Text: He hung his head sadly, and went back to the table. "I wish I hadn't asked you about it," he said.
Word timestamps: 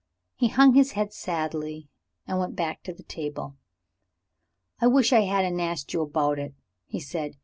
He 0.35 0.47
hung 0.47 0.73
his 0.73 0.93
head 0.93 1.13
sadly, 1.13 1.87
and 2.25 2.39
went 2.39 2.55
back 2.55 2.81
to 2.85 2.91
the 2.91 3.03
table. 3.03 3.57
"I 4.79 4.87
wish 4.87 5.13
I 5.13 5.19
hadn't 5.25 5.59
asked 5.59 5.93
you 5.93 6.01
about 6.01 6.39
it," 6.39 6.55
he 6.87 6.99
said. 6.99 7.37